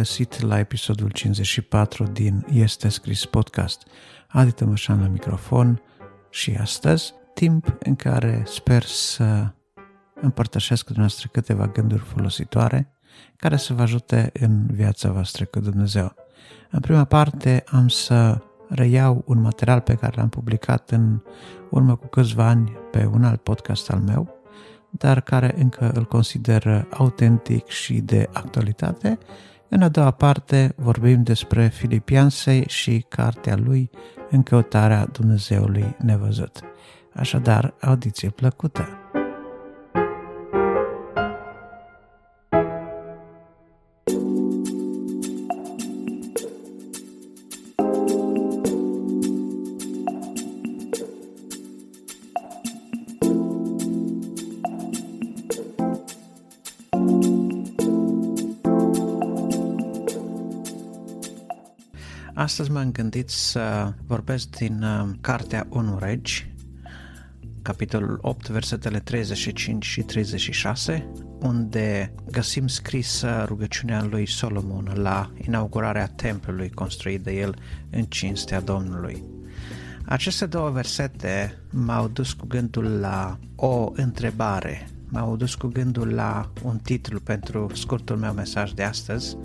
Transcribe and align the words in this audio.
găsit 0.00 0.40
la 0.40 0.58
episodul 0.58 1.10
54 1.10 2.04
din 2.04 2.46
Este 2.52 2.88
Scris 2.88 3.24
Podcast. 3.24 3.86
Adi 4.28 4.52
Tămășan 4.52 5.00
la 5.00 5.06
microfon 5.06 5.82
și 6.30 6.56
astăzi, 6.60 7.14
timp 7.34 7.76
în 7.78 7.96
care 7.96 8.42
sper 8.46 8.82
să 8.82 9.52
împărtășesc 10.20 10.80
cu 10.84 10.92
dumneavoastră 10.92 11.28
câteva 11.32 11.66
gânduri 11.66 12.02
folositoare 12.02 12.92
care 13.36 13.56
să 13.56 13.74
vă 13.74 13.82
ajute 13.82 14.30
în 14.40 14.66
viața 14.66 15.10
voastră 15.10 15.44
cu 15.44 15.60
Dumnezeu. 15.60 16.14
În 16.70 16.80
prima 16.80 17.04
parte 17.04 17.64
am 17.66 17.88
să 17.88 18.42
reiau 18.68 19.22
un 19.26 19.40
material 19.40 19.80
pe 19.80 19.94
care 19.94 20.12
l-am 20.16 20.28
publicat 20.28 20.90
în 20.90 21.20
urmă 21.70 21.96
cu 21.96 22.06
câțiva 22.06 22.46
ani 22.46 22.72
pe 22.90 23.10
un 23.12 23.24
alt 23.24 23.42
podcast 23.42 23.90
al 23.90 24.00
meu, 24.00 24.34
dar 24.90 25.20
care 25.20 25.54
încă 25.58 25.90
îl 25.94 26.04
consider 26.04 26.86
autentic 26.90 27.66
și 27.66 28.00
de 28.00 28.28
actualitate. 28.32 29.18
În 29.72 29.82
a 29.82 29.88
doua 29.88 30.10
parte 30.10 30.72
vorbim 30.76 31.22
despre 31.22 31.68
Filipiansei 31.68 32.64
și 32.68 33.04
cartea 33.08 33.56
lui 33.56 33.90
În 34.30 34.42
căutarea 34.42 35.06
Dumnezeului 35.06 35.96
nevăzut. 35.98 36.60
Așadar, 37.14 37.74
audiție 37.80 38.30
plăcută! 38.30 38.88
Astăzi 62.40 62.70
m-am 62.70 62.92
gândit 62.92 63.28
să 63.28 63.92
vorbesc 64.06 64.48
din 64.48 64.82
uh, 64.82 65.08
Cartea 65.20 65.66
1 65.70 65.98
Regi, 65.98 66.52
capitolul 67.62 68.18
8, 68.22 68.48
versetele 68.48 68.98
35 68.98 69.84
și 69.84 70.02
36, 70.02 71.10
unde 71.40 72.14
găsim 72.30 72.66
scrisă 72.66 73.44
rugăciunea 73.46 74.04
lui 74.04 74.26
Solomon 74.26 74.92
la 74.94 75.30
inaugurarea 75.46 76.06
templului 76.06 76.70
construit 76.70 77.22
de 77.22 77.32
el 77.32 77.56
în 77.90 78.02
cinstea 78.02 78.60
Domnului. 78.60 79.24
Aceste 80.04 80.46
două 80.46 80.70
versete 80.70 81.58
m-au 81.70 82.08
dus 82.08 82.32
cu 82.32 82.46
gândul 82.46 82.84
la 82.84 83.38
o 83.56 83.90
întrebare, 83.94 84.88
m-au 85.08 85.36
dus 85.36 85.54
cu 85.54 85.66
gândul 85.66 86.08
la 86.08 86.50
un 86.62 86.78
titlu 86.78 87.20
pentru 87.20 87.70
scurtul 87.74 88.16
meu 88.16 88.32
mesaj 88.32 88.70
de 88.72 88.82
astăzi, 88.82 89.36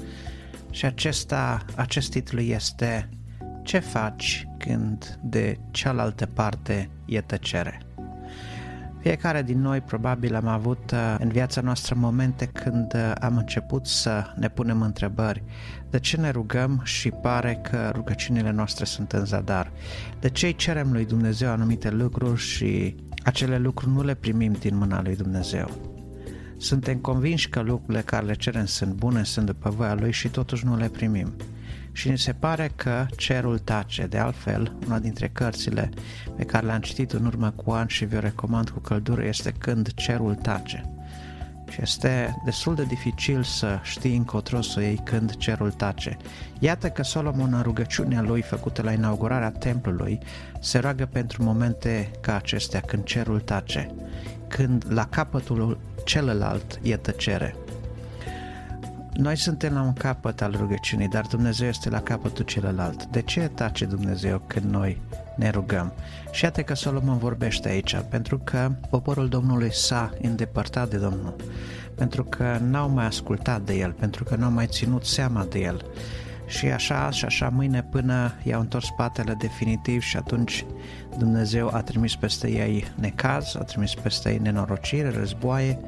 și 0.76 0.86
acesta, 0.86 1.66
acest 1.76 2.12
titlu 2.12 2.40
este 2.40 3.10
Ce 3.64 3.80
faci 3.80 4.48
când 4.58 5.20
de 5.24 5.58
cealaltă 5.72 6.26
parte 6.26 6.90
e 7.06 7.22
tăcere? 7.22 7.82
Fiecare 9.02 9.42
din 9.42 9.62
noi 9.62 9.82
probabil 9.82 10.36
am 10.36 10.48
avut 10.48 10.92
uh, 10.92 11.16
în 11.20 11.30
viața 11.30 11.62
noastră 11.62 11.96
momente 11.98 12.46
când 12.46 12.94
uh, 12.94 13.12
am 13.22 13.38
început 13.38 13.86
să 13.86 14.34
ne 14.38 14.50
punem 14.50 14.82
întrebări. 14.82 15.44
De 15.90 16.00
ce 16.00 16.18
ne 16.18 16.30
rugăm 16.30 16.82
și 16.84 17.10
pare 17.10 17.60
că 17.70 17.92
rugăciunile 17.94 18.52
noastre 18.52 18.86
sunt 18.86 19.12
în 19.12 19.26
zadar? 19.26 19.72
De 20.20 20.30
ce 20.30 20.46
îi 20.46 20.56
cerem 20.56 20.92
lui 20.92 21.06
Dumnezeu 21.06 21.50
anumite 21.50 21.90
lucruri 21.90 22.40
și 22.40 22.96
acele 23.24 23.58
lucruri 23.58 23.92
nu 23.92 24.04
le 24.04 24.14
primim 24.14 24.52
din 24.52 24.78
mâna 24.78 25.02
lui 25.02 25.16
Dumnezeu? 25.16 25.95
Suntem 26.66 26.98
convinși 26.98 27.50
că 27.50 27.60
lucrurile 27.60 28.02
care 28.02 28.26
le 28.26 28.34
cerem 28.34 28.66
sunt 28.66 28.94
bune, 28.94 29.24
sunt 29.24 29.46
după 29.46 29.70
voia 29.70 29.94
Lui 29.94 30.12
și 30.12 30.28
totuși 30.28 30.66
nu 30.66 30.78
le 30.78 30.88
primim. 30.88 31.34
Și 31.92 32.10
ni 32.10 32.18
se 32.18 32.34
pare 32.34 32.72
că 32.76 33.06
cerul 33.18 33.60
tace. 33.60 34.06
De 34.06 34.18
altfel, 34.18 34.76
una 34.86 35.00
dintre 35.00 35.28
cărțile 35.28 35.90
pe 36.38 36.44
care 36.44 36.66
le-am 36.66 36.80
citit 36.80 37.12
în 37.12 37.26
urmă 37.26 37.50
cu 37.50 37.72
ani 37.72 37.90
și 37.90 38.06
vi-o 38.06 38.20
recomand 38.20 38.70
cu 38.70 38.80
căldură 38.80 39.24
este 39.24 39.52
Când 39.52 39.94
cerul 39.94 40.36
tace. 40.36 40.90
Și 41.70 41.82
este 41.82 42.36
destul 42.46 42.76
de 42.76 42.84
dificil 42.84 43.44
să 43.44 43.80
știi 43.84 44.16
încotro 44.16 44.62
să 44.62 44.82
iei 44.82 45.02
când 45.04 45.36
cerul 45.36 45.72
tace. 45.72 46.18
Iată 46.60 46.90
că 46.90 47.04
Solomon 47.04 47.54
în 47.54 47.62
rugăciunea 47.62 48.22
lui 48.22 48.42
făcută 48.42 48.82
la 48.82 48.92
inaugurarea 48.92 49.52
templului 49.52 50.20
se 50.62 50.78
roagă 50.78 51.06
pentru 51.06 51.44
momente 51.44 52.12
ca 52.22 52.36
acestea 52.36 52.80
când 52.80 53.04
cerul 53.04 53.40
tace, 53.40 53.96
când 54.48 54.86
la 54.90 55.08
capătul 55.08 55.78
celălalt 56.06 56.80
e 56.82 56.98
tăcere. 56.98 57.56
Noi 59.14 59.38
suntem 59.38 59.74
la 59.74 59.82
un 59.82 59.94
capăt 59.94 60.42
al 60.42 60.56
rugăciunii, 60.58 61.08
dar 61.08 61.26
Dumnezeu 61.26 61.68
este 61.68 61.90
la 61.90 62.02
capătul 62.02 62.46
celălalt. 62.46 63.06
De 63.06 63.22
ce 63.22 63.52
tace 63.54 63.86
Dumnezeu 63.86 64.42
când 64.48 64.72
noi 64.72 65.02
ne 65.36 65.50
rugăm? 65.50 65.94
Și 66.32 66.44
iată 66.44 66.62
că 66.62 66.74
Solomon 66.74 67.18
vorbește 67.18 67.70
aici, 67.70 67.96
pentru 68.10 68.38
că 68.38 68.72
poporul 68.90 69.28
Domnului 69.28 69.74
s-a 69.74 70.14
îndepărtat 70.22 70.90
de 70.90 70.98
Domnul, 70.98 71.36
pentru 71.96 72.24
că 72.24 72.58
n-au 72.62 72.90
mai 72.90 73.06
ascultat 73.06 73.62
de 73.62 73.74
El, 73.74 73.92
pentru 73.92 74.24
că 74.24 74.36
n-au 74.36 74.52
mai 74.52 74.68
ținut 74.68 75.06
seama 75.06 75.46
de 75.50 75.60
El. 75.60 75.86
Și 76.48 76.66
așa 76.66 77.10
și 77.10 77.26
așa 77.26 77.50
mâine 77.50 77.84
până 77.84 78.34
i-au 78.44 78.62
întors 78.62 78.86
spatele 78.86 79.36
definitiv 79.40 80.02
și 80.02 80.18
atunci 80.18 80.66
Dumnezeu 81.18 81.70
a 81.74 81.82
trimis 81.82 82.16
peste 82.16 82.50
ei 82.50 82.86
necaz, 82.96 83.56
a 83.56 83.64
trimis 83.64 83.94
peste 83.94 84.32
ei 84.32 84.38
nenorocire, 84.38 85.10
războaie 85.10 85.80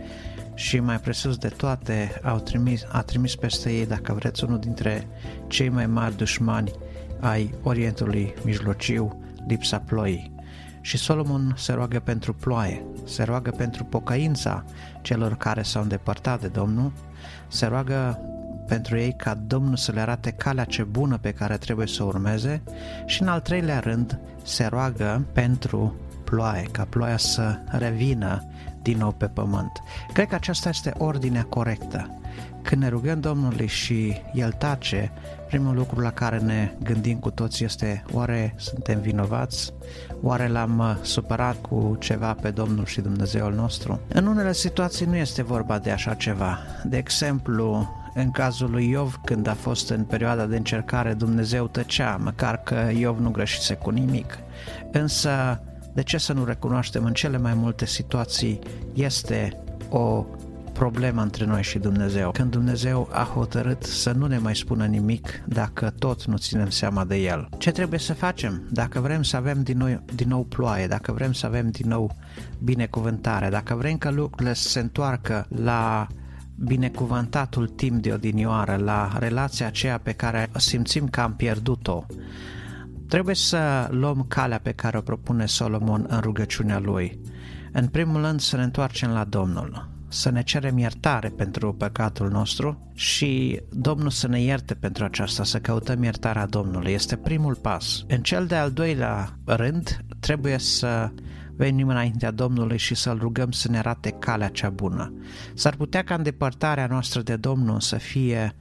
și 0.57 0.79
mai 0.79 0.99
presus 0.99 1.37
de 1.37 1.47
toate 1.47 2.19
au 2.23 2.39
trimis, 2.39 2.85
a 2.91 3.01
trimis 3.01 3.35
peste 3.35 3.71
ei, 3.71 3.85
dacă 3.85 4.13
vreți, 4.13 4.43
unul 4.43 4.59
dintre 4.59 5.07
cei 5.47 5.69
mai 5.69 5.87
mari 5.87 6.17
dușmani 6.17 6.71
ai 7.19 7.53
Orientului 7.63 8.33
Mijlociu, 8.43 9.21
lipsa 9.47 9.79
ploii. 9.79 10.35
Și 10.81 10.97
Solomon 10.97 11.53
se 11.57 11.73
roagă 11.73 11.99
pentru 11.99 12.33
ploaie, 12.33 12.83
se 13.05 13.23
roagă 13.23 13.51
pentru 13.51 13.83
pocăința 13.83 14.63
celor 15.01 15.37
care 15.37 15.61
s-au 15.61 15.81
îndepărtat 15.81 16.41
de 16.41 16.47
Domnul, 16.47 16.91
se 17.47 17.65
roagă 17.65 18.19
pentru 18.67 18.97
ei 18.97 19.13
ca 19.13 19.33
Domnul 19.33 19.75
să 19.75 19.91
le 19.91 19.99
arate 19.99 20.31
calea 20.31 20.63
ce 20.63 20.83
bună 20.83 21.17
pe 21.17 21.31
care 21.31 21.57
trebuie 21.57 21.87
să 21.87 22.03
o 22.03 22.05
urmeze 22.05 22.61
și 23.05 23.21
în 23.21 23.27
al 23.27 23.39
treilea 23.39 23.79
rând 23.79 24.19
se 24.43 24.65
roagă 24.65 25.25
pentru 25.33 25.95
ploaie, 26.23 26.67
ca 26.71 26.85
ploaia 26.89 27.17
să 27.17 27.59
revină 27.65 28.43
din 28.81 28.97
nou 28.97 29.11
pe 29.11 29.25
pământ. 29.25 29.71
Cred 30.13 30.27
că 30.27 30.35
aceasta 30.35 30.69
este 30.69 30.93
ordinea 30.97 31.43
corectă. 31.43 32.19
Când 32.61 32.81
ne 32.81 32.87
rugăm 32.87 33.19
Domnului 33.19 33.67
și 33.67 34.21
El 34.33 34.51
tace, 34.51 35.11
primul 35.47 35.75
lucru 35.75 35.99
la 35.99 36.11
care 36.11 36.37
ne 36.37 36.71
gândim 36.83 37.17
cu 37.17 37.29
toți 37.29 37.63
este 37.63 38.03
oare 38.11 38.53
suntem 38.57 38.99
vinovați? 38.99 39.73
Oare 40.21 40.47
l-am 40.47 40.79
uh, 40.79 40.95
supărat 41.01 41.55
cu 41.61 41.95
ceva 41.99 42.33
pe 42.33 42.49
Domnul 42.49 42.85
și 42.85 43.01
Dumnezeul 43.01 43.53
nostru? 43.53 43.99
În 44.07 44.25
unele 44.25 44.53
situații 44.53 45.05
nu 45.05 45.15
este 45.15 45.43
vorba 45.43 45.79
de 45.79 45.91
așa 45.91 46.13
ceva. 46.13 46.57
De 46.83 46.97
exemplu, 46.97 47.89
în 48.17 48.31
cazul 48.31 48.71
lui 48.71 48.89
Iov, 48.89 49.19
când 49.25 49.47
a 49.47 49.53
fost 49.53 49.89
în 49.89 50.03
perioada 50.03 50.45
de 50.45 50.57
încercare, 50.57 51.13
Dumnezeu 51.13 51.67
tăcea, 51.67 52.19
măcar 52.23 52.61
că 52.63 52.89
Iov 52.97 53.19
nu 53.19 53.29
greșise 53.29 53.73
cu 53.73 53.89
nimic. 53.89 54.37
Însă, 54.91 55.61
de 55.93 56.03
ce 56.03 56.17
să 56.17 56.33
nu 56.33 56.45
recunoaștem 56.45 57.05
în 57.05 57.13
cele 57.13 57.37
mai 57.37 57.53
multe 57.53 57.85
situații 57.85 58.59
este 58.93 59.59
o 59.89 60.25
problemă 60.73 61.21
între 61.21 61.45
noi 61.45 61.63
și 61.63 61.79
Dumnezeu. 61.79 62.31
Când 62.31 62.51
Dumnezeu 62.51 63.09
a 63.11 63.31
hotărât 63.33 63.83
să 63.83 64.11
nu 64.11 64.25
ne 64.25 64.37
mai 64.37 64.55
spună 64.55 64.85
nimic 64.85 65.43
dacă 65.45 65.93
tot 65.99 66.25
nu 66.25 66.37
ținem 66.37 66.69
seama 66.69 67.05
de 67.05 67.15
El. 67.15 67.49
Ce 67.57 67.71
trebuie 67.71 67.99
să 67.99 68.13
facem? 68.13 68.67
Dacă 68.71 68.99
vrem 68.99 69.23
să 69.23 69.37
avem 69.37 69.63
din 69.63 69.77
nou, 69.77 70.01
din 70.15 70.27
nou 70.27 70.43
ploaie, 70.43 70.87
dacă 70.87 71.11
vrem 71.11 71.33
să 71.33 71.45
avem 71.45 71.69
din 71.69 71.87
nou 71.87 72.15
binecuvântare, 72.63 73.49
dacă 73.49 73.75
vrem 73.75 73.97
că 73.97 74.09
lucrurile 74.09 74.53
să 74.53 74.69
se 74.69 74.79
întoarcă 74.79 75.45
la 75.61 76.07
binecuvântatul 76.57 77.67
timp 77.67 78.01
de 78.01 78.13
odinioară, 78.13 78.75
la 78.75 79.17
relația 79.19 79.67
aceea 79.67 79.97
pe 79.97 80.11
care 80.11 80.49
simțim 80.55 81.07
că 81.07 81.21
am 81.21 81.35
pierdut-o, 81.35 82.05
trebuie 83.07 83.35
să 83.35 83.87
luăm 83.91 84.25
calea 84.27 84.59
pe 84.59 84.71
care 84.71 84.97
o 84.97 85.01
propune 85.01 85.45
Solomon 85.45 86.05
în 86.09 86.19
rugăciunea 86.19 86.79
lui. 86.79 87.19
În 87.71 87.87
primul 87.87 88.21
rând 88.21 88.39
să 88.39 88.55
ne 88.55 88.63
întoarcem 88.63 89.09
la 89.09 89.23
Domnul, 89.23 89.89
să 90.07 90.29
ne 90.29 90.43
cerem 90.43 90.77
iertare 90.77 91.29
pentru 91.29 91.73
păcatul 91.73 92.29
nostru 92.29 92.91
și 92.93 93.61
Domnul 93.69 94.09
să 94.09 94.27
ne 94.27 94.41
ierte 94.41 94.73
pentru 94.73 95.03
aceasta, 95.03 95.43
să 95.43 95.59
căutăm 95.59 96.03
iertarea 96.03 96.45
Domnului. 96.45 96.91
Este 96.91 97.15
primul 97.15 97.55
pas. 97.55 98.03
În 98.07 98.21
cel 98.21 98.45
de-al 98.45 98.71
doilea 98.71 99.37
rând, 99.45 100.03
trebuie 100.19 100.57
să 100.57 101.11
venim 101.57 101.87
înaintea 101.87 102.31
Domnului 102.31 102.77
și 102.77 102.95
să-L 102.95 103.17
rugăm 103.17 103.51
să 103.51 103.69
ne 103.71 103.77
arate 103.77 104.11
calea 104.11 104.47
cea 104.49 104.69
bună. 104.69 105.13
S-ar 105.53 105.75
putea 105.75 106.03
ca 106.03 106.15
îndepărtarea 106.15 106.87
noastră 106.87 107.21
de 107.21 107.35
Domnul 107.35 107.79
să 107.79 107.95
fie 107.95 108.55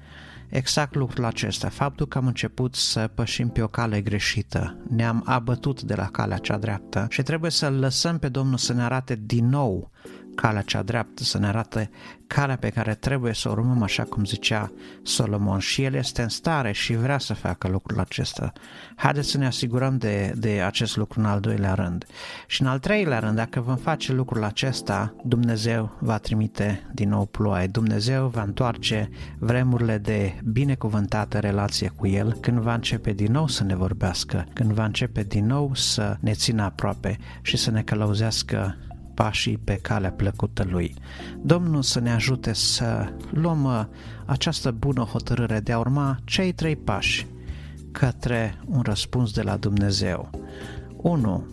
exact 0.48 0.94
lucrul 0.94 1.24
acesta, 1.24 1.68
faptul 1.68 2.06
că 2.06 2.18
am 2.18 2.26
început 2.26 2.74
să 2.74 3.10
pășim 3.14 3.48
pe 3.48 3.62
o 3.62 3.66
cale 3.68 4.00
greșită, 4.00 4.76
ne-am 4.88 5.22
abătut 5.26 5.82
de 5.82 5.94
la 5.94 6.08
calea 6.10 6.38
cea 6.38 6.58
dreaptă 6.58 7.06
și 7.10 7.22
trebuie 7.22 7.50
să-L 7.50 7.78
lăsăm 7.78 8.18
pe 8.18 8.28
Domnul 8.28 8.56
să 8.56 8.72
ne 8.72 8.82
arate 8.82 9.20
din 9.24 9.48
nou 9.48 9.90
calea 10.36 10.62
cea 10.62 10.82
dreaptă, 10.82 11.22
să 11.22 11.38
ne 11.38 11.46
arate 11.46 11.90
calea 12.26 12.56
pe 12.56 12.68
care 12.68 12.94
trebuie 12.94 13.34
să 13.34 13.48
o 13.48 13.52
urmăm, 13.52 13.82
așa 13.82 14.02
cum 14.02 14.24
zicea 14.24 14.72
Solomon. 15.02 15.58
Și 15.58 15.82
el 15.82 15.94
este 15.94 16.22
în 16.22 16.28
stare 16.28 16.72
și 16.72 16.94
vrea 16.94 17.18
să 17.18 17.34
facă 17.34 17.68
lucrul 17.68 18.00
acesta. 18.00 18.52
Haideți 18.96 19.30
să 19.30 19.38
ne 19.38 19.46
asigurăm 19.46 19.98
de, 19.98 20.32
de 20.36 20.62
acest 20.66 20.96
lucru 20.96 21.20
în 21.20 21.26
al 21.26 21.40
doilea 21.40 21.74
rând. 21.74 22.06
Și 22.46 22.62
în 22.62 22.68
al 22.68 22.78
treilea 22.78 23.18
rând, 23.18 23.36
dacă 23.36 23.60
vom 23.60 23.76
face 23.76 24.12
lucrul 24.12 24.44
acesta, 24.44 25.14
Dumnezeu 25.24 25.96
va 26.00 26.18
trimite 26.18 26.90
din 26.94 27.08
nou 27.08 27.26
ploaie. 27.26 27.66
Dumnezeu 27.66 28.26
va 28.26 28.42
întoarce 28.42 29.10
vremurile 29.38 29.98
de 29.98 30.40
binecuvântată 30.44 31.38
relație 31.38 31.92
cu 31.96 32.06
El 32.06 32.32
când 32.32 32.58
va 32.58 32.74
începe 32.74 33.12
din 33.12 33.32
nou 33.32 33.48
să 33.48 33.64
ne 33.64 33.76
vorbească, 33.76 34.46
când 34.52 34.72
va 34.72 34.84
începe 34.84 35.22
din 35.22 35.46
nou 35.46 35.74
să 35.74 36.16
ne 36.20 36.32
țină 36.32 36.62
aproape 36.62 37.18
și 37.42 37.56
să 37.56 37.70
ne 37.70 37.82
călăuzească 37.82 38.76
pașii 39.16 39.58
pe 39.58 39.74
calea 39.74 40.12
plăcută 40.12 40.66
Lui. 40.70 40.94
Domnul 41.42 41.82
să 41.82 42.00
ne 42.00 42.12
ajute 42.12 42.52
să 42.52 43.12
luăm 43.30 43.64
uh, 43.64 43.84
această 44.26 44.70
bună 44.70 45.02
hotărâre 45.02 45.60
de 45.60 45.72
a 45.72 45.78
urma 45.78 46.18
cei 46.24 46.52
trei 46.52 46.76
pași 46.76 47.26
către 47.92 48.58
un 48.66 48.80
răspuns 48.80 49.32
de 49.32 49.42
la 49.42 49.56
Dumnezeu. 49.56 50.30
1. 50.96 51.46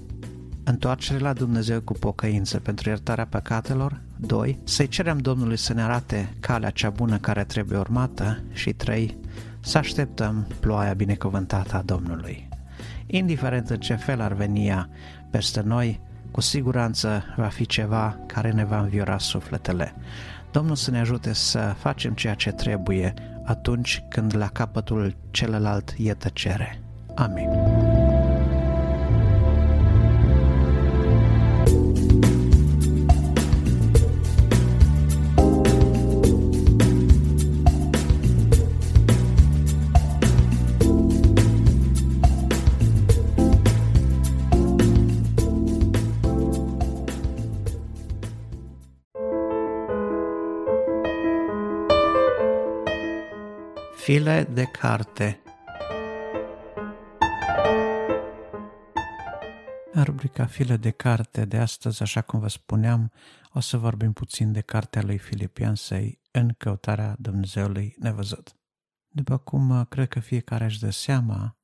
Întoarcere 0.63 1.19
la 1.19 1.33
Dumnezeu 1.33 1.81
cu 1.81 1.93
pocăință 1.93 2.59
pentru 2.59 2.89
iertarea 2.89 3.25
păcatelor. 3.25 4.01
2. 4.17 4.59
Să-i 4.63 4.87
cerem 4.87 5.17
Domnului 5.17 5.57
să 5.57 5.73
ne 5.73 5.81
arate 5.81 6.33
calea 6.39 6.69
cea 6.69 6.89
bună 6.89 7.17
care 7.17 7.43
trebuie 7.43 7.77
urmată. 7.79 8.43
Și 8.51 8.73
3. 8.73 9.17
Să 9.59 9.77
așteptăm 9.77 10.47
ploaia 10.59 10.93
binecuvântată 10.93 11.75
a 11.75 11.81
Domnului. 11.81 12.49
Indiferent 13.05 13.69
în 13.69 13.79
ce 13.79 13.95
fel 13.95 14.21
ar 14.21 14.33
veni 14.33 14.67
ea 14.67 14.89
peste 15.31 15.61
noi, 15.61 16.01
cu 16.33 16.41
siguranță 16.41 17.23
va 17.35 17.47
fi 17.47 17.65
ceva 17.65 18.17
care 18.25 18.51
ne 18.51 18.65
va 18.65 18.79
înviora 18.79 19.17
sufletele. 19.17 19.93
Domnul 20.51 20.75
să 20.75 20.91
ne 20.91 20.99
ajute 20.99 21.33
să 21.33 21.75
facem 21.77 22.13
ceea 22.13 22.33
ce 22.33 22.51
trebuie 22.51 23.13
atunci 23.43 24.03
când 24.09 24.35
la 24.35 24.47
capătul 24.47 25.15
celălalt 25.31 25.93
e 25.97 26.13
tăcere. 26.13 26.81
Amin. 27.15 27.92
File 54.13 54.43
de 54.43 54.63
carte 54.63 55.41
În 59.91 60.03
rubrica 60.03 60.45
File 60.45 60.77
de 60.77 60.89
carte 60.89 61.45
de 61.45 61.57
astăzi, 61.57 62.01
așa 62.01 62.21
cum 62.21 62.39
vă 62.39 62.47
spuneam, 62.47 63.11
o 63.53 63.59
să 63.59 63.77
vorbim 63.77 64.13
puțin 64.13 64.51
de 64.51 64.61
cartea 64.61 65.01
lui 65.01 65.17
Filipiansei 65.17 66.19
în 66.31 66.53
căutarea 66.57 67.15
Dumnezeului 67.19 67.95
nevăzut. 67.99 68.55
După 69.07 69.37
cum 69.37 69.69
uh, 69.69 69.85
cred 69.89 70.07
că 70.07 70.19
fiecare 70.19 70.65
își 70.65 70.79
dă 70.79 70.89
seama, 70.89 71.57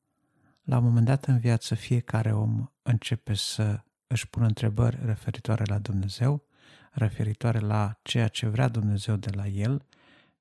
la 0.61 0.77
un 0.77 0.83
moment 0.83 1.05
dat 1.05 1.25
în 1.25 1.39
viață 1.39 1.75
fiecare 1.75 2.33
om 2.33 2.67
începe 2.81 3.33
să 3.33 3.83
își 4.07 4.29
pună 4.29 4.45
întrebări 4.45 4.99
referitoare 5.05 5.63
la 5.67 5.77
Dumnezeu, 5.77 6.45
referitoare 6.91 7.59
la 7.59 7.99
ceea 8.01 8.27
ce 8.27 8.47
vrea 8.47 8.67
Dumnezeu 8.67 9.15
de 9.15 9.29
la 9.35 9.47
el 9.47 9.87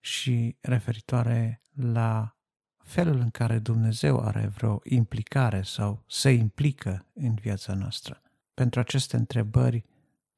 și 0.00 0.56
referitoare 0.60 1.62
la 1.74 2.36
felul 2.78 3.18
în 3.18 3.30
care 3.30 3.58
Dumnezeu 3.58 4.20
are 4.20 4.46
vreo 4.46 4.80
implicare 4.84 5.62
sau 5.62 6.04
se 6.06 6.30
implică 6.30 7.06
în 7.14 7.34
viața 7.34 7.74
noastră. 7.74 8.22
Pentru 8.54 8.80
aceste 8.80 9.16
întrebări, 9.16 9.84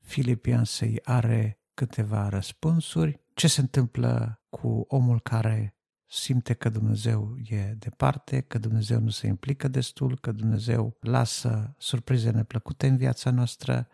Filipian 0.00 0.64
să 0.64 0.86
are 1.04 1.60
câteva 1.74 2.28
răspunsuri. 2.28 3.20
Ce 3.34 3.48
se 3.48 3.60
întâmplă 3.60 4.42
cu 4.48 4.84
omul 4.88 5.20
care 5.20 5.74
simte 6.06 6.54
că 6.54 6.68
Dumnezeu 6.68 7.36
e 7.48 7.74
departe, 7.78 8.40
că 8.40 8.58
Dumnezeu 8.58 9.00
nu 9.00 9.10
se 9.10 9.26
implică 9.26 9.68
destul, 9.68 10.18
că 10.18 10.32
Dumnezeu 10.32 10.96
lasă 11.00 11.74
surprize 11.78 12.30
neplăcute 12.30 12.86
în 12.86 12.96
viața 12.96 13.30
noastră, 13.30 13.88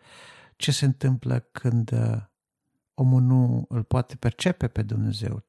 ce 0.55 0.71
se 0.71 0.85
întâmplă 0.85 1.39
când 1.39 1.91
uh, 1.91 2.21
omul 2.93 3.21
nu 3.21 3.65
îl 3.69 3.83
poate 3.83 4.15
percepe 4.15 4.67
pe 4.67 4.81
Dumnezeu, 4.81 5.43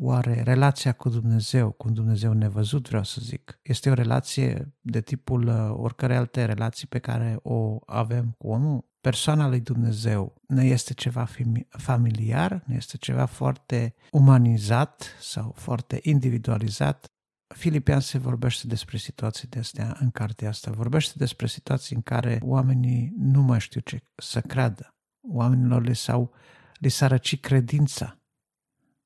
Oare 0.00 0.42
relația 0.42 0.92
cu 0.92 1.08
Dumnezeu, 1.08 1.70
cu 1.70 1.88
un 1.88 1.94
Dumnezeu 1.94 2.32
nevăzut, 2.32 2.88
vreau 2.88 3.04
să 3.04 3.20
zic, 3.20 3.58
este 3.62 3.90
o 3.90 3.92
relație 3.92 4.74
de 4.80 5.00
tipul 5.00 5.46
uh, 5.46 5.70
oricărei 5.72 6.16
alte 6.16 6.44
relații 6.44 6.86
pe 6.86 6.98
care 6.98 7.38
o 7.42 7.78
avem 7.86 8.34
cu 8.38 8.48
omul? 8.48 8.86
Persoana 9.00 9.48
lui 9.48 9.60
Dumnezeu 9.60 10.34
ne 10.46 10.64
este 10.64 10.94
ceva 10.94 11.28
familiar, 11.68 12.62
ne 12.66 12.74
este 12.74 12.96
ceva 12.96 13.24
foarte 13.24 13.94
umanizat 14.10 15.16
sau 15.20 15.52
foarte 15.56 15.98
individualizat. 16.02 17.06
Filipian 17.54 18.00
se 18.00 18.18
vorbește 18.18 18.66
despre 18.66 18.96
situații 18.96 19.48
de 19.48 19.58
astea 19.58 19.96
în 20.00 20.10
cartea 20.10 20.48
asta. 20.48 20.70
Vorbește 20.70 21.14
despre 21.16 21.46
situații 21.46 21.96
în 21.96 22.02
care 22.02 22.38
oamenii 22.42 23.12
nu 23.16 23.42
mai 23.42 23.60
știu 23.60 23.80
ce 23.80 24.02
să 24.14 24.40
creadă. 24.40 24.94
Oamenilor 25.28 25.82
li, 25.82 25.96
s-au, 25.96 26.32
li 26.74 26.88
s-a 26.88 27.06
răcit 27.06 27.40
credința 27.40 28.17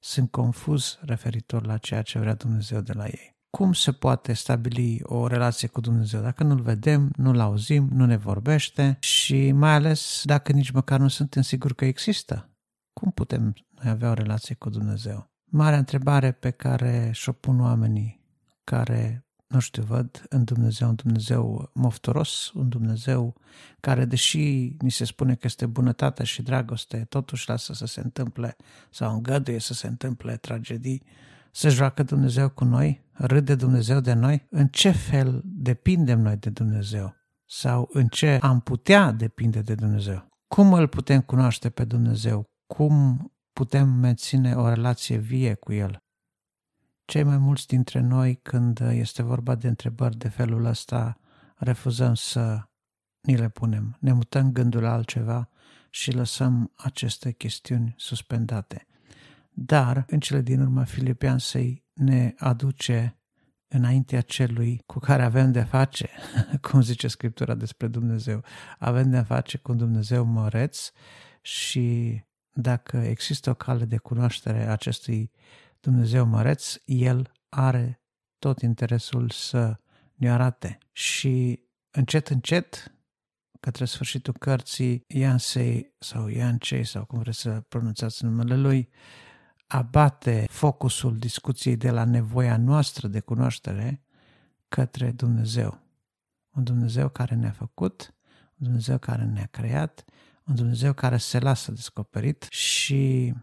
sunt 0.04 0.30
confuz 0.30 0.98
referitor 1.00 1.66
la 1.66 1.76
ceea 1.76 2.02
ce 2.02 2.18
vrea 2.18 2.34
Dumnezeu 2.34 2.80
de 2.80 2.92
la 2.92 3.04
ei. 3.04 3.36
Cum 3.50 3.72
se 3.72 3.92
poate 3.92 4.32
stabili 4.32 5.00
o 5.02 5.26
relație 5.26 5.68
cu 5.68 5.80
Dumnezeu 5.80 6.20
dacă 6.20 6.44
nu-L 6.44 6.60
vedem, 6.60 7.10
nu-L 7.16 7.40
auzim, 7.40 7.88
nu 7.92 8.06
ne 8.06 8.16
vorbește 8.16 8.96
și 9.00 9.52
mai 9.52 9.72
ales 9.72 10.22
dacă 10.24 10.52
nici 10.52 10.70
măcar 10.70 10.98
nu 10.98 11.08
suntem 11.08 11.42
siguri 11.42 11.74
că 11.74 11.84
există? 11.84 12.50
Cum 12.92 13.10
putem 13.10 13.54
noi 13.70 13.90
avea 13.90 14.10
o 14.10 14.14
relație 14.14 14.54
cu 14.54 14.70
Dumnezeu? 14.70 15.30
Marea 15.44 15.78
întrebare 15.78 16.32
pe 16.32 16.50
care 16.50 17.10
și-o 17.12 17.32
pun 17.32 17.60
oamenii 17.60 18.24
care 18.64 19.26
nu 19.52 19.58
știu, 19.58 19.82
văd 19.82 20.24
în 20.28 20.44
Dumnezeu 20.44 20.88
un 20.88 20.94
Dumnezeu 20.94 21.70
moftoros, 21.74 22.50
un 22.54 22.68
Dumnezeu 22.68 23.34
care, 23.80 24.04
deși 24.04 24.72
ni 24.78 24.90
se 24.90 25.04
spune 25.04 25.34
că 25.34 25.40
este 25.42 25.66
bunătate 25.66 26.24
și 26.24 26.42
dragoste, 26.42 27.06
totuși 27.08 27.48
lasă 27.48 27.72
să 27.72 27.86
se 27.86 28.00
întâmple 28.00 28.56
sau 28.90 29.14
îngăduie 29.14 29.58
să 29.58 29.74
se 29.74 29.86
întâmple 29.86 30.36
tragedii, 30.36 31.02
se 31.50 31.68
joacă 31.68 32.02
Dumnezeu 32.02 32.48
cu 32.48 32.64
noi, 32.64 33.04
râde 33.12 33.54
Dumnezeu 33.54 34.00
de 34.00 34.12
noi, 34.12 34.46
în 34.50 34.66
ce 34.66 34.90
fel 34.90 35.42
depindem 35.44 36.20
noi 36.20 36.36
de 36.36 36.50
Dumnezeu 36.50 37.14
sau 37.46 37.88
în 37.92 38.06
ce 38.06 38.38
am 38.42 38.60
putea 38.60 39.12
depinde 39.12 39.60
de 39.60 39.74
Dumnezeu. 39.74 40.28
Cum 40.48 40.72
îl 40.72 40.88
putem 40.88 41.20
cunoaște 41.20 41.70
pe 41.70 41.84
Dumnezeu? 41.84 42.50
Cum 42.66 43.26
putem 43.52 43.88
menține 43.88 44.54
o 44.54 44.68
relație 44.68 45.16
vie 45.16 45.54
cu 45.54 45.72
El? 45.72 46.01
Cei 47.04 47.22
mai 47.22 47.38
mulți 47.38 47.66
dintre 47.66 48.00
noi, 48.00 48.34
când 48.42 48.80
este 48.80 49.22
vorba 49.22 49.54
de 49.54 49.68
întrebări 49.68 50.16
de 50.16 50.28
felul 50.28 50.64
ăsta, 50.64 51.18
refuzăm 51.56 52.14
să 52.14 52.68
ni 53.20 53.36
le 53.36 53.48
punem. 53.48 53.96
Ne 54.00 54.12
mutăm 54.12 54.52
gândul 54.52 54.82
la 54.82 54.92
altceva 54.92 55.48
și 55.90 56.12
lăsăm 56.12 56.72
aceste 56.76 57.32
chestiuni 57.32 57.94
suspendate. 57.96 58.86
Dar, 59.50 60.04
în 60.08 60.20
cele 60.20 60.40
din 60.40 60.60
urmă, 60.60 60.84
Filipian 60.84 61.38
să 61.38 61.58
ne 61.92 62.34
aduce 62.38 63.16
înaintea 63.68 64.20
celui 64.20 64.82
cu 64.86 64.98
care 64.98 65.22
avem 65.22 65.52
de 65.52 65.62
face, 65.62 66.10
cum 66.70 66.82
zice 66.82 67.08
Scriptura 67.08 67.54
despre 67.54 67.86
Dumnezeu. 67.86 68.44
Avem 68.78 69.10
de 69.10 69.20
face 69.20 69.58
cu 69.58 69.70
un 69.70 69.78
Dumnezeu 69.78 70.24
măreț 70.24 70.90
și 71.40 72.20
dacă 72.52 72.96
există 72.96 73.50
o 73.50 73.54
cale 73.54 73.84
de 73.84 73.96
cunoaștere 73.96 74.66
a 74.66 74.72
acestui 74.72 75.30
Dumnezeu 75.82 76.26
măreț, 76.26 76.74
El 76.84 77.32
are 77.48 78.02
tot 78.38 78.60
interesul 78.60 79.30
să 79.30 79.76
ne 80.14 80.30
arate. 80.30 80.78
Și 80.92 81.60
încet, 81.90 82.28
încet, 82.28 82.94
către 83.60 83.84
sfârșitul 83.84 84.34
cărții, 84.38 85.04
Iansei 85.06 85.94
sau 85.98 86.28
Iancei, 86.28 86.84
sau 86.84 87.04
cum 87.04 87.18
vreți 87.18 87.38
să 87.38 87.60
pronunțați 87.68 88.24
numele 88.24 88.56
lui, 88.56 88.88
abate 89.66 90.46
focusul 90.48 91.18
discuției 91.18 91.76
de 91.76 91.90
la 91.90 92.04
nevoia 92.04 92.56
noastră 92.56 93.08
de 93.08 93.20
cunoaștere 93.20 94.04
către 94.68 95.10
Dumnezeu. 95.10 95.80
Un 96.56 96.64
Dumnezeu 96.64 97.08
care 97.08 97.34
ne-a 97.34 97.52
făcut, 97.52 98.14
un 98.58 98.66
Dumnezeu 98.66 98.98
care 98.98 99.24
ne-a 99.24 99.48
creat, 99.50 100.04
un 100.46 100.54
Dumnezeu 100.54 100.92
care 100.92 101.16
se 101.16 101.38
lasă 101.38 101.72
descoperit 101.72 102.46
și 102.50 103.34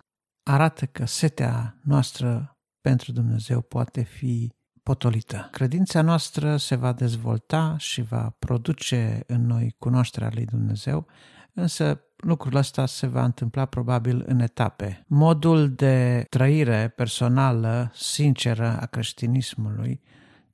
arată 0.49 0.85
că 0.85 1.05
setea 1.05 1.79
noastră 1.83 2.57
pentru 2.81 3.11
Dumnezeu 3.11 3.61
poate 3.61 4.01
fi 4.01 4.53
potolită. 4.83 5.47
Credința 5.51 6.01
noastră 6.01 6.57
se 6.57 6.75
va 6.75 6.93
dezvolta 6.93 7.75
și 7.77 8.01
va 8.01 8.35
produce 8.39 9.23
în 9.27 9.45
noi 9.45 9.75
cunoașterea 9.79 10.29
lui 10.33 10.45
Dumnezeu, 10.45 11.07
însă 11.53 12.01
lucrul 12.17 12.55
ăsta 12.55 12.85
se 12.85 13.07
va 13.07 13.23
întâmpla 13.23 13.65
probabil 13.65 14.23
în 14.25 14.39
etape. 14.39 15.03
Modul 15.07 15.73
de 15.73 16.25
trăire 16.29 16.93
personală, 16.95 17.91
sinceră 17.93 18.77
a 18.79 18.85
creștinismului, 18.85 20.01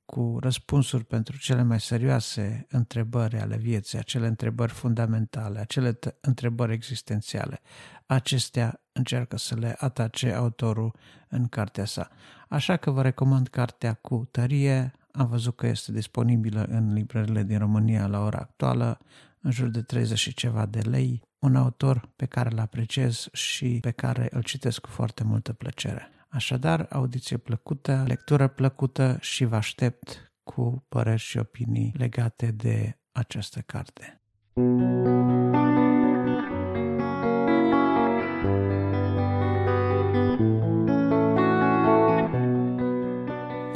cu 0.04 0.36
răspunsuri 0.40 1.04
pentru 1.04 1.38
cele 1.38 1.62
mai 1.62 1.80
serioase 1.80 2.66
întrebări 2.68 3.40
ale 3.40 3.56
vieții, 3.56 3.98
acele 3.98 4.26
întrebări 4.26 4.72
fundamentale, 4.72 5.58
acele 5.58 5.98
întrebări 6.20 6.72
existențiale. 6.72 7.60
Acestea 8.06 8.80
încearcă 8.96 9.36
să 9.36 9.54
le 9.54 9.76
atace 9.78 10.32
autorul 10.32 10.94
în 11.28 11.46
cartea 11.46 11.84
sa. 11.84 12.08
Așa 12.48 12.76
că 12.76 12.90
vă 12.90 13.02
recomand 13.02 13.48
cartea 13.48 13.94
cu 13.94 14.28
tărie. 14.30 14.92
Am 15.12 15.26
văzut 15.26 15.56
că 15.56 15.66
este 15.66 15.92
disponibilă 15.92 16.62
în 16.62 16.92
librările 16.92 17.42
din 17.42 17.58
România 17.58 18.06
la 18.06 18.24
ora 18.24 18.38
actuală, 18.38 18.98
în 19.40 19.50
jur 19.50 19.68
de 19.68 19.82
30 19.82 20.18
și 20.18 20.34
ceva 20.34 20.66
de 20.66 20.80
lei. 20.80 21.22
Un 21.38 21.56
autor 21.56 22.08
pe 22.16 22.26
care 22.26 22.48
îl 22.52 22.58
apreciez 22.58 23.28
și 23.32 23.78
pe 23.80 23.90
care 23.90 24.28
îl 24.30 24.42
citesc 24.42 24.80
cu 24.80 24.90
foarte 24.90 25.24
multă 25.24 25.52
plăcere. 25.52 26.10
Așadar, 26.28 26.86
audiție 26.90 27.36
plăcută, 27.36 28.04
lectură 28.06 28.48
plăcută 28.48 29.16
și 29.20 29.44
vă 29.44 29.56
aștept 29.56 30.32
cu 30.42 30.84
păreri 30.88 31.20
și 31.20 31.38
opinii 31.38 31.94
legate 31.96 32.50
de 32.50 32.98
această 33.12 33.60
carte. 33.60 34.20